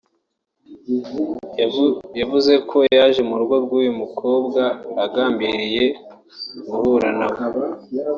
yavuze 2.19 2.53
ko 2.69 2.77
yaje 2.97 3.21
mu 3.29 3.35
rugo 3.39 3.55
rw’uyu 3.63 3.91
mukobwa 4.01 4.63
agambiriye 5.05 5.83
guhura 6.69 7.09
nawe 7.17 7.65